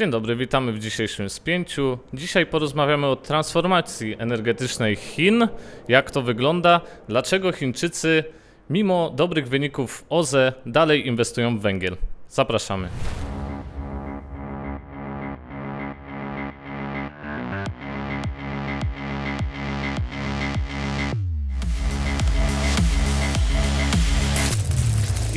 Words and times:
Dzień 0.00 0.10
dobry, 0.10 0.36
witamy 0.36 0.72
w 0.72 0.78
dzisiejszym 0.78 1.30
spięciu. 1.30 1.98
Dzisiaj 2.14 2.46
porozmawiamy 2.46 3.06
o 3.06 3.16
transformacji 3.16 4.16
energetycznej 4.18 4.96
Chin, 4.96 5.48
jak 5.88 6.10
to 6.10 6.22
wygląda, 6.22 6.80
dlaczego 7.08 7.52
Chińczycy 7.52 8.24
mimo 8.70 9.10
dobrych 9.10 9.48
wyników 9.48 10.04
OZE 10.08 10.52
dalej 10.66 11.06
inwestują 11.06 11.58
w 11.58 11.60
węgiel. 11.60 11.96
Zapraszamy. 12.28 12.88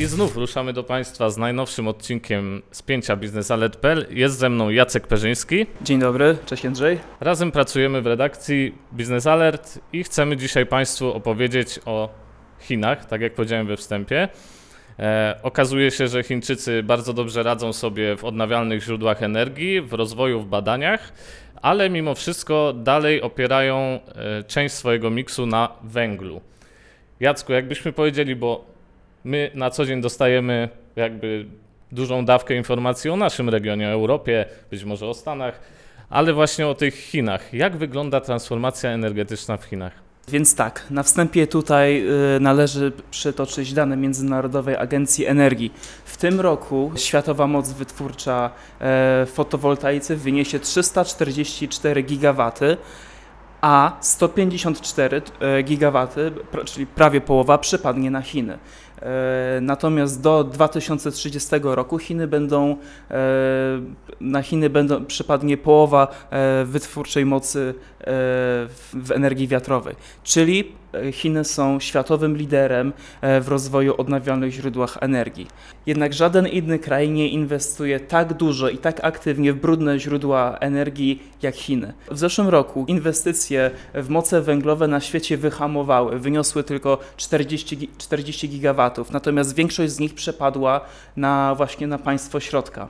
I 0.04 0.06
znów 0.06 0.36
ruszamy 0.36 0.72
do 0.72 0.82
Państwa 0.82 1.30
z 1.30 1.36
najnowszym 1.36 1.88
odcinkiem 1.88 2.62
spięcia 2.70 3.16
biznesalert.pl. 3.16 4.06
Jest 4.10 4.38
ze 4.38 4.48
mną 4.48 4.70
Jacek 4.70 5.06
Perzyński. 5.06 5.66
Dzień 5.82 6.00
dobry, 6.00 6.36
cześć 6.46 6.64
Jędrzej. 6.64 6.98
Razem 7.20 7.52
pracujemy 7.52 8.02
w 8.02 8.06
redakcji 8.06 8.74
Biznes 8.92 9.26
Alert 9.26 9.78
i 9.92 10.04
chcemy 10.04 10.36
dzisiaj 10.36 10.66
Państwu 10.66 11.12
opowiedzieć 11.12 11.80
o 11.86 12.08
Chinach, 12.58 13.04
tak 13.04 13.20
jak 13.20 13.34
powiedziałem 13.34 13.66
we 13.66 13.76
wstępie. 13.76 14.28
E, 14.98 15.38
okazuje 15.42 15.90
się, 15.90 16.08
że 16.08 16.22
Chińczycy 16.22 16.82
bardzo 16.82 17.12
dobrze 17.12 17.42
radzą 17.42 17.72
sobie 17.72 18.16
w 18.16 18.24
odnawialnych 18.24 18.82
źródłach 18.82 19.22
energii, 19.22 19.80
w 19.80 19.92
rozwoju, 19.92 20.40
w 20.40 20.46
badaniach, 20.46 21.12
ale 21.62 21.90
mimo 21.90 22.14
wszystko 22.14 22.72
dalej 22.72 23.22
opierają 23.22 23.76
e, 23.78 24.42
część 24.42 24.74
swojego 24.74 25.10
miksu 25.10 25.46
na 25.46 25.68
węglu. 25.82 26.40
Jacku, 27.20 27.52
jakbyśmy 27.52 27.92
powiedzieli, 27.92 28.36
bo 28.36 28.73
my 29.24 29.50
na 29.54 29.70
co 29.70 29.86
dzień 29.86 30.00
dostajemy 30.00 30.68
jakby 30.96 31.46
dużą 31.92 32.24
dawkę 32.24 32.54
informacji 32.54 33.10
o 33.10 33.16
naszym 33.16 33.48
regionie, 33.48 33.88
o 33.88 33.90
Europie, 33.90 34.46
być 34.70 34.84
może 34.84 35.06
o 35.06 35.14
Stanach, 35.14 35.60
ale 36.10 36.32
właśnie 36.32 36.66
o 36.66 36.74
tych 36.74 36.94
Chinach. 36.94 37.54
Jak 37.54 37.76
wygląda 37.76 38.20
transformacja 38.20 38.90
energetyczna 38.90 39.56
w 39.56 39.64
Chinach? 39.64 40.04
Więc 40.28 40.54
tak, 40.54 40.86
na 40.90 41.02
wstępie 41.02 41.46
tutaj 41.46 42.06
y, 42.36 42.40
należy 42.40 42.92
przytoczyć 43.10 43.72
dane 43.72 43.96
Międzynarodowej 43.96 44.76
Agencji 44.76 45.26
Energii. 45.26 45.72
W 46.04 46.16
tym 46.16 46.40
roku 46.40 46.92
światowa 46.96 47.46
moc 47.46 47.72
wytwórcza 47.72 48.50
e, 48.80 49.26
fotowoltaicy 49.26 50.16
wyniesie 50.16 50.60
344 50.60 52.02
gigawaty, 52.02 52.76
a 53.60 53.96
154 54.00 55.22
e, 55.40 55.62
gigawaty, 55.62 56.32
czyli 56.64 56.86
prawie 56.86 57.20
połowa, 57.20 57.58
przypadnie 57.58 58.10
na 58.10 58.22
Chiny. 58.22 58.58
E, 59.04 59.60
Natomiast 59.60 60.20
do 60.22 60.44
2030 60.44 61.50
roku 61.62 61.98
Chiny 61.98 62.26
będą, 62.28 62.76
e, 63.10 63.16
na 64.20 64.42
Chiny 64.42 64.70
będą, 64.70 65.04
przypadnie 65.04 65.56
połowa 65.56 66.08
e, 66.30 66.64
wytwórczej 66.64 67.26
mocy 67.26 67.74
w 68.94 69.10
energii 69.12 69.48
wiatrowej. 69.48 69.94
Czyli 70.24 70.72
Chiny 71.12 71.44
są 71.44 71.80
światowym 71.80 72.36
liderem 72.36 72.92
w 73.22 73.48
rozwoju 73.48 73.94
odnawialnych 74.00 74.52
źródłach 74.52 74.98
energii. 75.00 75.46
Jednak 75.86 76.12
żaden 76.12 76.46
inny 76.46 76.78
kraj 76.78 77.10
nie 77.10 77.28
inwestuje 77.28 78.00
tak 78.00 78.34
dużo 78.34 78.68
i 78.68 78.78
tak 78.78 79.04
aktywnie 79.04 79.52
w 79.52 79.56
brudne 79.56 79.98
źródła 79.98 80.58
energii 80.60 81.22
jak 81.42 81.54
Chiny. 81.54 81.92
W 82.10 82.18
zeszłym 82.18 82.48
roku 82.48 82.84
inwestycje 82.88 83.70
w 83.94 84.08
moce 84.08 84.40
węglowe 84.42 84.88
na 84.88 85.00
świecie 85.00 85.36
wyhamowały, 85.36 86.18
wyniosły 86.18 86.64
tylko 86.64 86.98
40, 87.16 87.76
gi- 87.78 87.88
40 87.98 88.48
gigawatów, 88.48 88.93
natomiast 89.10 89.54
większość 89.54 89.92
z 89.92 89.98
nich 89.98 90.14
przepadła 90.14 90.80
na 91.16 91.54
właśnie 91.54 91.86
na 91.86 91.98
państwo 91.98 92.40
środka. 92.40 92.88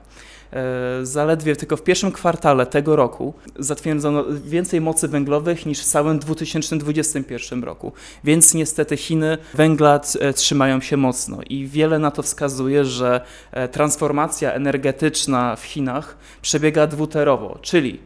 E, 0.53 1.07
Zaledwie 1.07 1.57
tylko 1.57 1.77
w 1.77 1.83
pierwszym 1.83 2.13
kwartale 2.13 2.67
tego 2.67 2.97
roku 2.97 3.35
zatwierdzono 3.59 4.25
więcej 4.45 4.81
mocy 4.81 5.09
węglowych 5.09 5.67
niż 5.67 5.81
w 5.81 5.85
całym 5.85 6.19
2021 6.19 7.65
roku. 7.65 7.93
Więc 8.25 8.55
niestety 8.55 8.97
Chiny 8.97 9.39
węgla 9.55 10.01
e, 10.20 10.33
trzymają 10.33 10.81
się 10.81 10.97
mocno 10.97 11.39
i 11.51 11.67
wiele 11.67 11.98
na 11.98 12.11
to 12.11 12.23
wskazuje, 12.23 12.85
że 12.85 13.20
e, 13.53 13.69
transformacja 13.69 14.53
energetyczna 14.53 15.57
w 15.57 15.64
Chinach 15.64 16.17
przebiega 16.43 16.87
dwuterowo, 16.87 17.59
czyli 17.63 18.01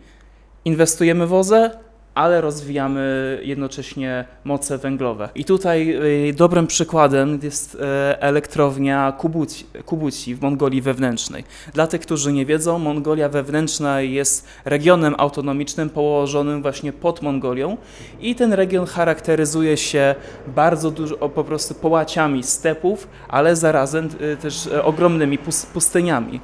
inwestujemy 0.64 1.26
w 1.26 1.34
OZE, 1.34 1.87
ale 2.18 2.40
rozwijamy 2.40 3.40
jednocześnie 3.42 4.24
moce 4.44 4.78
węglowe. 4.78 5.28
I 5.34 5.44
tutaj 5.44 5.96
y, 6.28 6.32
dobrym 6.32 6.66
przykładem 6.66 7.38
jest 7.42 7.74
e, 7.80 8.22
elektrownia 8.22 9.12
Kubuci, 9.18 9.66
Kubuci 9.86 10.34
w 10.34 10.42
Mongolii 10.42 10.82
wewnętrznej. 10.82 11.44
Dla 11.74 11.86
tych, 11.86 12.00
którzy 12.00 12.32
nie 12.32 12.46
wiedzą, 12.46 12.78
Mongolia 12.78 13.28
wewnętrzna 13.28 14.00
jest 14.00 14.46
regionem 14.64 15.14
autonomicznym 15.18 15.90
położonym 15.90 16.62
właśnie 16.62 16.92
pod 16.92 17.22
Mongolią 17.22 17.76
i 18.20 18.34
ten 18.34 18.52
region 18.52 18.86
charakteryzuje 18.86 19.76
się 19.76 20.14
bardzo 20.46 20.90
dużo, 20.90 21.16
po 21.16 21.44
prostu 21.44 21.74
połaciami 21.74 22.42
stepów, 22.42 23.08
ale 23.28 23.56
zarazem 23.56 24.08
y, 24.20 24.36
też 24.36 24.68
ogromnymi 24.84 25.38
pus- 25.38 25.66
pustyniami. 25.66 26.40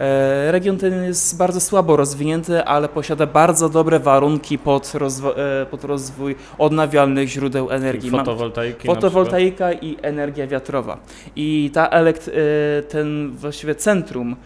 E, 0.00 0.52
Region 0.52 0.78
ten 0.78 1.04
jest 1.04 1.36
bardzo 1.36 1.60
słabo 1.60 1.96
rozwinięty, 1.96 2.64
ale 2.64 2.88
posiada 2.88 3.26
bardzo 3.26 3.68
dobre 3.68 3.98
warunki 3.98 4.58
pod, 4.58 4.82
rozwo- 4.84 5.38
e, 5.62 5.66
pod 5.66 5.84
rozwój 5.84 6.36
odnawialnych 6.58 7.28
źródeł 7.28 7.70
energii. 7.70 8.10
Fotowoltaiki 8.10 8.86
Fotowoltaika 8.86 9.72
i 9.72 9.96
energia 10.02 10.46
wiatrowa. 10.46 10.98
I 11.36 11.70
ta 11.74 11.86
elekt- 11.88 12.28
e, 12.78 12.82
ten 12.82 13.30
właściwie 13.36 13.74
centrum 13.74 14.36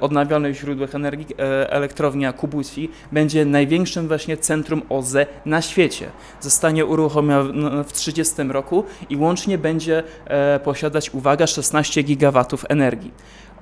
odnawialnych 0.00 0.56
źródeł 0.56 0.86
energii, 0.94 1.26
elektrownia 1.68 2.32
Kubusi, 2.32 2.90
będzie 3.12 3.44
największym 3.44 4.08
właśnie 4.08 4.36
centrum 4.36 4.82
OZE 4.88 5.26
na 5.46 5.62
świecie. 5.62 6.06
Zostanie 6.40 6.86
uruchomiona 6.86 7.82
w 7.84 7.92
30 7.92 8.42
roku 8.52 8.84
i 9.08 9.16
łącznie 9.16 9.58
będzie 9.58 10.02
posiadać, 10.64 11.10
uwaga, 11.14 11.46
16 11.46 12.02
gigawatów 12.02 12.64
energii. 12.68 13.10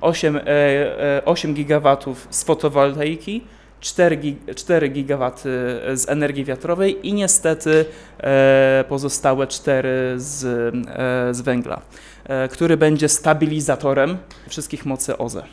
8, 0.01 0.35
e, 0.35 0.41
e, 0.41 1.25
8 1.25 1.53
gigawatów 1.53 2.27
z 2.29 2.43
fotowoltaiki, 2.43 3.41
4, 3.81 4.15
gig, 4.17 4.37
4 4.55 4.89
gigawaty 4.89 5.49
z 5.93 6.09
energii 6.09 6.45
wiatrowej 6.45 7.07
i 7.07 7.13
niestety 7.13 7.85
e, 8.17 8.85
pozostałe 8.89 9.47
4 9.47 9.89
z, 10.17 10.43
e, 10.87 11.33
z 11.33 11.41
węgla, 11.41 11.81
e, 12.23 12.47
który 12.47 12.77
będzie 12.77 13.09
stabilizatorem 13.09 14.17
wszystkich 14.47 14.85
mocy 14.85 15.17
OZE. 15.17 15.43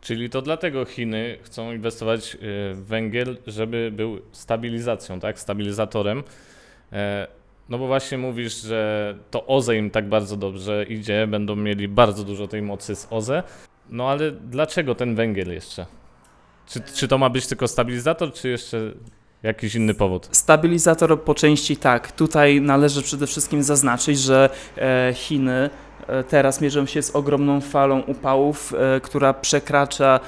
Czyli 0.00 0.30
to 0.30 0.42
dlatego 0.42 0.84
Chiny 0.84 1.38
chcą 1.42 1.72
inwestować 1.72 2.36
w 2.74 2.84
węgiel, 2.86 3.36
żeby 3.46 3.90
był 3.92 4.18
stabilizacją, 4.32 5.20
tak? 5.20 5.38
Stabilizatorem. 5.38 6.22
E, 6.92 7.26
No 7.68 7.78
bo 7.78 7.86
właśnie 7.86 8.18
mówisz, 8.18 8.62
że 8.62 9.14
to 9.30 9.46
OZE 9.46 9.76
im 9.76 9.90
tak 9.90 10.08
bardzo 10.08 10.36
dobrze 10.36 10.84
idzie, 10.88 11.26
będą 11.26 11.56
mieli 11.56 11.88
bardzo 11.88 12.24
dużo 12.24 12.48
tej 12.48 12.62
mocy 12.62 12.96
z 12.96 13.06
OZE. 13.10 13.42
No 13.92 14.08
ale 14.08 14.30
dlaczego 14.30 14.94
ten 14.94 15.14
węgiel 15.14 15.52
jeszcze? 15.52 15.86
Czy, 16.66 16.80
czy 16.94 17.08
to 17.08 17.18
ma 17.18 17.30
być 17.30 17.46
tylko 17.46 17.68
stabilizator, 17.68 18.32
czy 18.32 18.48
jeszcze 18.48 18.92
jakiś 19.42 19.74
inny 19.74 19.94
powód? 19.94 20.28
Stabilizator 20.32 21.22
po 21.22 21.34
części 21.34 21.76
tak. 21.76 22.12
Tutaj 22.12 22.60
należy 22.60 23.02
przede 23.02 23.26
wszystkim 23.26 23.62
zaznaczyć, 23.62 24.18
że 24.18 24.50
e, 24.78 25.12
Chiny 25.14 25.70
teraz 26.28 26.60
mierzą 26.60 26.86
się 26.86 27.02
z 27.02 27.10
ogromną 27.10 27.60
falą 27.60 28.00
upałów, 28.00 28.74
e, 28.96 29.00
która 29.00 29.34
przekracza 29.34 30.20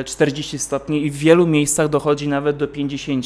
e, 0.00 0.04
40 0.04 0.58
stopni 0.58 1.06
i 1.06 1.10
w 1.10 1.16
wielu 1.16 1.46
miejscach 1.46 1.88
dochodzi 1.88 2.28
nawet 2.28 2.56
do 2.56 2.68
50. 2.68 3.24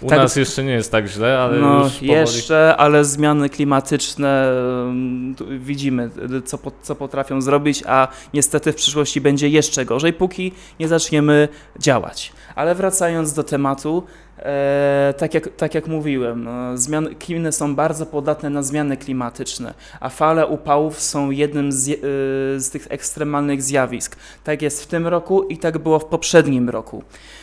U 0.00 0.08
Tak- 0.08 0.18
nas 0.18 0.36
jeszcze 0.36 0.64
nie 0.64 0.72
jest 0.72 0.92
tak 0.92 1.06
źle, 1.06 1.38
ale 1.38 1.58
no, 1.58 1.84
już 1.84 1.92
powoli... 1.92 2.12
jeszcze, 2.12 2.76
ale 2.76 3.04
zmiany 3.04 3.48
klimatyczne 3.48 4.52
tu 5.36 5.46
widzimy, 5.58 6.10
e, 6.38 6.42
co, 6.42 6.58
co 6.82 6.94
potrafią 6.94 7.40
zrobić, 7.40 7.82
a 7.86 8.08
niestety 8.34 8.72
w 8.72 8.76
przyszłości 8.76 9.20
będzie 9.20 9.48
jeszcze 9.48 9.84
gorzej, 9.84 10.12
póki 10.12 10.52
nie 10.80 10.88
zaczniemy 10.88 11.48
działać. 11.78 12.32
Ale 12.60 12.74
wracając 12.74 13.32
do 13.32 13.42
tematu, 13.44 14.02
e, 14.38 15.14
tak, 15.18 15.34
jak, 15.34 15.48
tak 15.56 15.74
jak 15.74 15.86
mówiłem, 15.86 16.44
no, 16.44 16.76
zmiany, 16.78 17.14
Chiny 17.22 17.52
są 17.52 17.74
bardzo 17.74 18.06
podatne 18.06 18.50
na 18.50 18.62
zmiany 18.62 18.96
klimatyczne, 18.96 19.74
a 20.00 20.08
fale 20.08 20.46
upałów 20.46 21.00
są 21.00 21.30
jednym 21.30 21.72
z, 21.72 21.88
e, 21.88 21.94
z 22.60 22.70
tych 22.70 22.86
ekstremalnych 22.90 23.62
zjawisk. 23.62 24.16
Tak 24.44 24.62
jest 24.62 24.82
w 24.82 24.86
tym 24.86 25.06
roku 25.06 25.42
i 25.42 25.58
tak 25.58 25.78
było 25.78 25.98
w 25.98 26.04
poprzednim 26.04 26.68
roku. 26.70 26.96
E, 26.98 27.02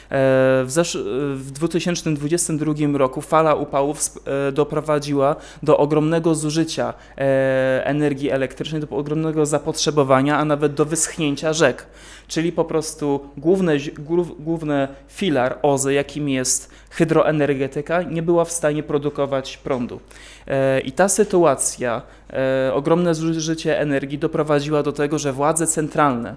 W, 0.09 0.67
zesz- 0.69 1.03
w 1.35 1.51
2022 1.51 2.73
roku 2.97 3.21
fala 3.21 3.55
upałów 3.55 3.99
e, 4.47 4.51
doprowadziła 4.51 5.35
do 5.63 5.77
ogromnego 5.77 6.35
zużycia 6.35 6.93
e, 7.17 7.81
energii 7.85 8.29
elektrycznej, 8.31 8.81
do 8.81 8.97
ogromnego 8.97 9.45
zapotrzebowania, 9.45 10.37
a 10.37 10.45
nawet 10.45 10.73
do 10.73 10.85
wyschnięcia 10.85 11.53
rzek. 11.53 11.85
Czyli 12.27 12.51
po 12.51 12.65
prostu 12.65 13.19
główny, 13.37 13.79
ź- 13.79 13.91
głów- 13.91 14.43
główny 14.43 14.87
filar 15.07 15.59
OZE, 15.61 15.93
jakim 15.93 16.29
jest 16.29 16.71
hydroenergetyka, 16.89 18.01
nie 18.01 18.21
była 18.21 18.45
w 18.45 18.51
stanie 18.51 18.83
produkować 18.83 19.57
prądu. 19.57 19.99
E, 20.47 20.79
I 20.79 20.91
ta 20.91 21.09
sytuacja, 21.09 22.01
e, 22.29 22.73
ogromne 22.73 23.15
zużycie 23.15 23.79
energii 23.79 24.17
doprowadziła 24.17 24.83
do 24.83 24.91
tego, 24.91 25.19
że 25.19 25.33
władze 25.33 25.67
centralne 25.67 26.35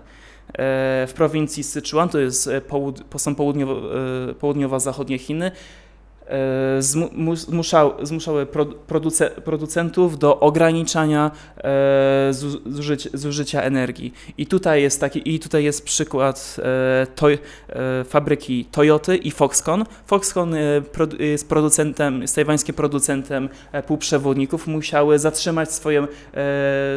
w 1.07 1.13
prowincji 1.15 1.65
Sichuan, 1.65 2.09
to 2.09 2.19
jest 2.19 2.49
e, 2.49 2.61
są 3.19 3.35
południowo, 3.35 3.75
e, 4.31 4.35
południowo-zachodnie 4.35 5.19
Chiny, 5.19 5.51
e, 6.31 6.79
zmu- 6.83 7.13
mu- 7.13 7.37
zmuszał, 7.37 7.93
zmuszały 8.03 8.47
produ- 8.47 8.75
produce, 8.87 9.31
producentów 9.31 10.19
do 10.19 10.41
ograniczania 10.41 11.31
e, 11.57 12.29
zu- 12.33 12.73
zużyć, 12.73 13.09
zużycia 13.15 13.63
energii. 13.63 14.13
I 14.39 14.47
tutaj 14.47 14.83
jest 14.83 15.01
taki, 15.01 15.35
i 15.35 15.39
tutaj 15.41 15.65
jest 15.65 15.85
przykład 15.85 16.57
e, 16.59 17.07
toj, 17.15 17.39
e, 17.69 18.05
fabryki 18.05 18.65
Toyoty 18.65 19.17
i 19.17 19.31
Foxconn. 19.31 19.85
Foxconn 20.07 20.55
jest 21.19 21.49
producentem, 21.49 22.23
jest 22.23 22.35
tajwańskim 22.35 22.75
producentem 22.75 23.49
półprzewodników, 23.87 24.67
musiały 24.67 25.19
zatrzymać 25.19 25.73
swoje, 25.73 26.07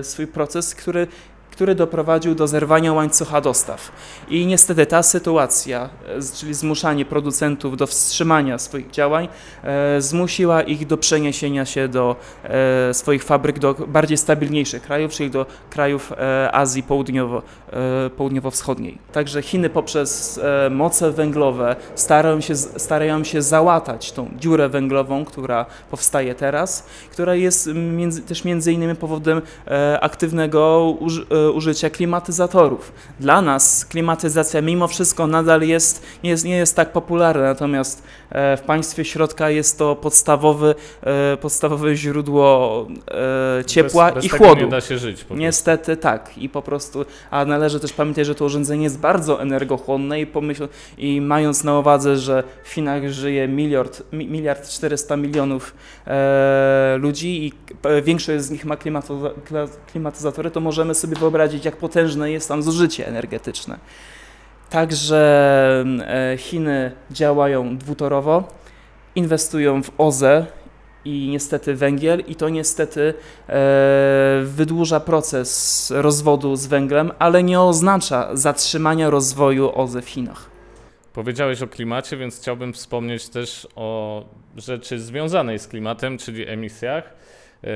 swój 0.01 0.27
proces, 0.27 0.75
który 0.75 1.07
który 1.54 1.76
doprowadził 1.76 2.36
do 2.36 2.48
zerwania 2.48 2.94
łańcucha 2.94 3.42
dostaw. 3.42 3.92
I 4.30 4.46
niestety 4.46 4.86
ta 4.86 5.04
sytuacja, 5.04 5.90
e, 6.08 6.20
czyli 6.36 6.54
zmuszanie 6.54 7.06
producentów 7.06 7.78
do 7.78 7.88
wstrzymania 7.88 8.58
swoich 8.58 8.92
działań, 8.92 9.28
e, 9.64 10.02
zmusiła 10.02 10.62
ich 10.62 10.88
do 10.88 10.98
przeniesienia 10.98 11.66
się 11.66 11.88
do 11.88 12.16
e, 12.44 12.94
swoich 12.94 13.24
fabryk 13.24 13.60
do 13.60 13.74
bardziej 13.74 14.18
stabilniejszych 14.18 14.82
krajów, 14.82 15.12
czyli 15.12 15.30
do 15.30 15.46
krajów 15.70 16.14
Azji 16.52 16.84
Południowo, 16.84 17.42
Południowo-Wschodniej. 18.18 18.98
Także 19.12 19.42
Chiny 19.42 19.70
poprzez 19.70 20.40
moce 20.72 21.12
węglowe 21.12 21.76
starają 21.96 22.42
się, 22.42 22.56
starają 22.56 23.24
się 23.24 23.42
załatać 23.42 24.12
tą 24.12 24.30
dziurę 24.40 24.70
węglową, 24.70 25.26
która 25.26 25.66
powstaje 25.92 26.36
teraz, 26.36 26.86
która 27.12 27.36
jest 27.36 27.70
między, 27.74 28.22
też 28.22 28.44
między 28.44 28.74
innymi 28.74 28.96
powodem 28.96 29.42
aktywnego 30.02 30.96
uż, 31.00 31.20
e, 31.20 31.43
użycia 31.51 31.90
klimatyzatorów. 31.90 32.92
Dla 33.19 33.42
nas 33.42 33.86
klimatyzacja 33.86 34.62
mimo 34.62 34.88
wszystko 34.88 35.28
nadal 35.28 35.62
jest, 35.62 36.04
nie, 36.24 36.30
jest, 36.30 36.45
nie 36.45 36.56
jest 36.56 36.75
tak 36.75 36.92
popularna, 36.92 37.44
natomiast 37.44 38.04
e, 38.30 38.57
w 38.57 38.62
państwie 38.62 39.06
środka 39.06 39.50
jest 39.50 39.78
to 39.78 39.95
podstawowy, 39.95 40.75
e, 41.01 41.38
podstawowe 41.38 41.95
źródło 41.95 42.88
e, 43.60 43.66
ciepła 43.66 44.06
bez, 44.06 44.16
bez 44.16 44.25
i 44.25 44.30
chłodu. 44.30 44.62
nie 44.62 44.68
da 44.68 44.81
się 44.81 44.98
żyć. 44.98 45.25
Niestety 45.30 45.98
tak 45.98 46.38
i 46.38 46.50
po 46.50 46.62
prostu, 46.62 47.06
a 47.31 47.45
należy 47.45 47.80
też 47.80 47.94
pamiętać, 47.94 48.25
że 48.25 48.36
to 48.36 48.45
urządzenie 48.45 48.84
jest 48.84 49.00
bardzo 49.00 49.42
energochłonne 49.42 50.22
i, 50.22 50.28
pomyśl, 50.28 50.68
i 50.98 51.22
mając 51.22 51.63
na 51.63 51.80
uwadze, 51.80 52.18
że 52.18 52.44
w 52.63 52.69
Chinach 52.69 53.10
żyje 53.10 53.48
miliard, 53.48 54.04
mi- 54.13 54.28
miliard 54.28 54.69
400 54.69 55.18
milionów 55.18 55.75
ludzi 56.98 57.45
i 57.45 57.54
większość 58.04 58.44
z 58.44 58.51
nich 58.51 58.66
ma 58.66 58.78
klimatyzatory, 59.92 60.51
to 60.51 60.60
możemy 60.60 60.95
sobie 60.95 61.16
wyobrazić, 61.16 61.32
jak 61.65 61.77
potężne 61.77 62.31
jest 62.31 62.47
tam 62.47 62.63
zużycie 62.63 63.07
energetyczne. 63.07 63.77
Także 64.69 65.85
e, 66.07 66.38
Chiny 66.38 66.91
działają 67.12 67.77
dwutorowo, 67.77 68.44
inwestują 69.15 69.83
w 69.83 69.91
OZE 69.97 70.45
i 71.06 71.27
niestety 71.31 71.75
węgiel 71.75 72.24
i 72.27 72.35
to 72.35 72.50
niestety 72.50 73.13
e, 73.50 73.53
wydłuża 74.44 75.00
proces 75.00 75.91
rozwodu 75.95 76.56
z 76.56 76.68
węglem, 76.68 77.12
ale 77.19 77.44
nie 77.44 77.62
oznacza 77.62 78.30
zatrzymania 78.33 79.09
rozwoju 79.09 79.71
OZE 79.75 80.01
w 80.01 80.09
Chinach. 80.09 80.50
Powiedziałeś 81.13 81.62
o 81.62 81.68
klimacie, 81.68 82.18
więc 82.18 82.39
chciałbym 82.39 82.74
wspomnieć 82.74 83.30
też 83.30 83.68
o 83.75 84.24
rzeczy 84.57 85.00
związanej 85.00 85.59
z 85.59 85.68
klimatem, 85.68 86.18
czyli 86.18 86.47
emisjach, 86.47 87.03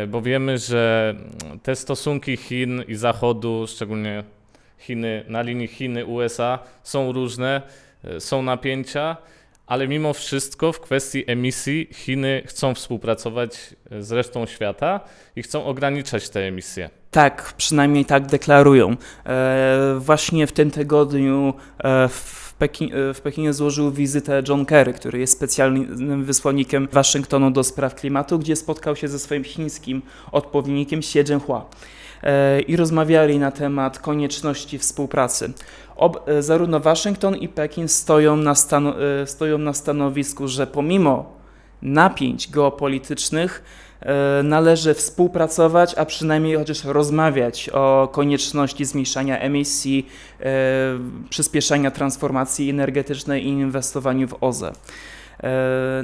bo 0.08 0.22
wiemy, 0.22 0.58
że 0.58 1.16
te 1.64 1.76
stosunki 1.76 2.38
Chin 2.38 2.84
i 2.88 2.96
Zachodu, 2.96 3.66
szczególnie 3.68 4.24
Chiny, 4.78 5.24
na 5.28 5.42
linii 5.42 5.68
Chiny-USA 5.68 6.60
są 6.84 7.12
różne, 7.12 7.62
e, 8.04 8.20
są 8.20 8.42
napięcia, 8.42 9.18
ale 9.68 9.88
mimo 9.88 10.14
wszystko 10.14 10.74
w 10.74 10.80
kwestii 10.80 11.24
emisji 11.28 11.90
Chiny 11.94 12.44
chcą 12.46 12.74
współpracować 12.74 13.76
e, 13.92 14.04
z 14.04 14.12
resztą 14.12 14.46
świata 14.46 15.00
i 15.36 15.44
chcą 15.44 15.66
ograniczać 15.66 16.30
te 16.30 16.40
emisje. 16.40 16.90
Tak, 17.12 17.54
przynajmniej 17.58 18.06
tak 18.06 18.26
deklarują. 18.26 18.96
E, 19.26 19.96
właśnie 20.00 20.48
w 20.48 20.52
tym 20.52 20.72
tygodniu 20.72 21.54
e, 21.78 22.08
w, 22.08 22.47
Pekin, 22.60 22.94
e, 22.94 23.14
w 23.14 23.22
Pekinie 23.22 23.54
złożył 23.54 23.92
wizytę 23.92 24.44
John 24.48 24.66
Kerry, 24.66 24.94
który 24.94 25.20
jest 25.20 25.34
specjalnym 25.34 26.24
wysłannikiem 26.24 26.88
Waszyngtonu 26.92 27.52
do 27.52 27.64
spraw 27.64 27.96
klimatu, 27.96 28.40
gdzie 28.40 28.56
spotkał 28.56 28.96
się 28.96 29.08
ze 29.08 29.20
swoim 29.20 29.44
chińskim 29.44 30.02
odpowiednikiem 30.32 31.00
Xie 31.00 31.24
Jinhua 31.24 31.70
e, 32.24 32.62
i 32.62 32.76
rozmawiali 32.76 33.40
na 33.40 33.52
temat 33.52 34.00
konieczności 34.00 34.80
współpracy. 34.80 35.54
Ob, 35.96 36.30
e, 36.30 36.44
zarówno 36.44 36.80
Waszyngton 36.80 37.36
i 37.36 37.48
Pekin 37.48 37.88
stoją 37.88 38.38
na, 38.38 38.54
stoją 39.26 39.58
na 39.58 39.74
stanowisku, 39.74 40.48
że 40.48 40.68
pomimo 40.68 41.37
napięć 41.82 42.50
geopolitycznych 42.50 43.64
e, 44.00 44.44
należy 44.44 44.94
współpracować, 44.94 45.96
a 45.96 46.06
przynajmniej 46.06 46.56
chociaż 46.56 46.84
rozmawiać 46.84 47.70
o 47.70 48.10
konieczności 48.12 48.86
zmniejszania 48.86 49.40
emisji, 49.40 50.08
e, 50.40 50.44
przyspieszania 51.30 51.92
transformacji 51.92 52.70
energetycznej 52.70 53.46
i 53.46 53.48
inwestowaniu 53.48 54.28
w 54.28 54.38
OZE. 54.42 54.74
E, 55.44 56.04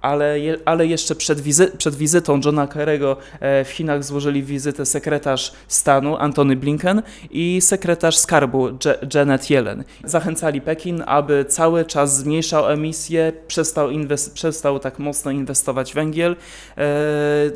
Ale, 0.00 0.36
ale 0.64 0.86
jeszcze 0.86 1.14
przed, 1.14 1.40
wizy, 1.40 1.72
przed 1.78 1.94
wizytą 1.94 2.40
Johna 2.44 2.66
Kerry'ego 2.66 3.16
e, 3.40 3.64
w 3.64 3.68
Chinach 3.68 4.04
złożyli 4.04 4.42
wizytę 4.42 4.86
sekretarz 4.86 5.52
stanu 5.68 6.16
Antony 6.16 6.56
Blinken 6.56 7.02
i 7.30 7.60
sekretarz 7.60 8.18
skarbu 8.18 8.68
Janet 9.14 9.50
Yellen. 9.50 9.84
Zachęcali 10.04 10.60
Pekin, 10.60 11.02
aby 11.06 11.44
cały 11.44 11.84
czas 11.84 12.16
zmniejszał 12.16 12.70
emisje, 12.70 13.32
przestał, 13.46 13.88
przestał 14.34 14.78
tak 14.78 14.98
mocno 14.98 15.30
inwestować 15.30 15.92
w 15.92 15.94
węgiel, 15.94 16.36
e, 16.76 16.84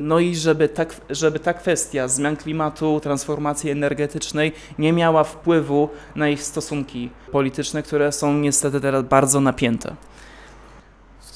no 0.01 0.19
i 0.21 0.37
żeby 0.37 0.69
ta, 0.69 0.87
żeby 1.11 1.39
ta 1.39 1.55
kwestia 1.55 2.09
zmian 2.09 2.37
klimatu, 2.37 3.01
transformacji 3.01 3.71
energetycznej 3.71 4.53
nie 4.79 4.93
miała 4.93 5.25
wpływu 5.25 5.89
na 6.17 6.29
ich 6.29 6.43
stosunki 6.43 7.11
polityczne, 7.33 7.83
które 7.83 8.13
są 8.13 8.35
niestety 8.35 8.81
teraz 8.81 9.05
bardzo 9.05 9.41
napięte. 9.41 9.97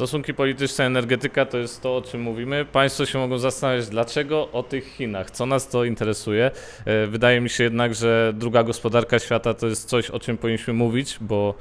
Stosunki 0.02 0.34
polityczne, 0.34 0.86
energetyka 0.86 1.46
to 1.46 1.58
jest 1.58 1.82
to, 1.82 1.96
o 1.96 2.02
czym 2.02 2.20
mówimy. 2.20 2.64
Państwo 2.64 3.06
się 3.06 3.18
mogą 3.18 3.38
zastanawiać, 3.38 3.88
dlaczego 3.88 4.48
o 4.52 4.62
tych 4.62 4.86
Chinach, 4.86 5.30
co 5.30 5.46
nas 5.46 5.68
to 5.68 5.84
interesuje. 5.84 6.50
E, 6.84 7.06
Wydaje 7.06 7.40
mi 7.40 7.50
się 7.50 7.64
jednak, 7.64 7.94
że 7.94 8.32
druga 8.36 8.62
gospodarka 8.62 9.18
świata 9.18 9.54
to 9.54 9.66
jest 9.66 9.88
coś, 9.88 10.10
o 10.10 10.20
czym 10.20 10.38
powinniśmy 10.38 10.72
mówić, 10.72 11.18
bo 11.20 11.54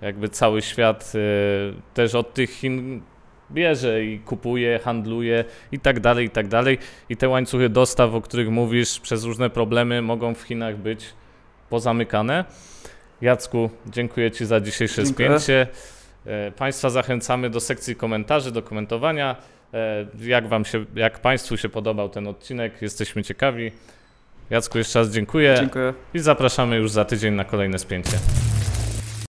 jakby 0.00 0.28
cały 0.28 0.62
świat 0.62 1.12
e, 1.14 1.18
też 1.94 2.14
od 2.14 2.34
tych 2.34 2.50
Chin 2.50 3.02
bierze 3.50 4.04
i 4.04 4.18
kupuje, 4.18 4.78
handluje 4.78 5.44
i 5.72 5.78
tak 5.78 6.00
dalej, 6.00 6.26
i 6.26 6.30
tak 6.30 6.48
dalej. 6.48 6.78
I 7.08 7.16
te 7.16 7.28
łańcuchy 7.28 7.68
dostaw, 7.68 8.14
o 8.14 8.20
których 8.20 8.50
mówisz, 8.50 9.00
przez 9.00 9.24
różne 9.24 9.50
problemy 9.50 10.02
mogą 10.02 10.34
w 10.34 10.42
Chinach 10.42 10.76
być 10.76 11.04
pozamykane. 11.70 12.44
Jacku, 13.20 13.70
dziękuję 13.86 14.30
Ci 14.30 14.46
za 14.46 14.60
dzisiejsze 14.60 15.04
Dziękuję. 15.04 15.28
spięcie. 15.28 15.66
E, 16.26 16.50
Państwa 16.50 16.90
zachęcamy 16.90 17.50
do 17.50 17.60
sekcji 17.60 17.96
komentarzy, 17.96 18.52
do 18.52 18.62
komentowania. 18.62 19.36
E, 19.74 20.06
Jak 20.20 20.48
Wam 20.48 20.64
się, 20.64 20.84
jak 20.94 21.18
Państwu 21.18 21.56
się 21.56 21.68
podobał 21.68 22.08
ten 22.08 22.26
odcinek, 22.26 22.82
jesteśmy 22.82 23.22
ciekawi. 23.22 23.72
Jacku, 24.50 24.78
jeszcze 24.78 24.98
raz 24.98 25.10
dziękuję 25.10 25.54
Dziękuję. 25.60 25.94
i 26.14 26.18
zapraszamy 26.18 26.76
już 26.76 26.90
za 26.90 27.04
tydzień 27.04 27.34
na 27.34 27.44
kolejne 27.44 27.78
spięcie. 27.78 28.18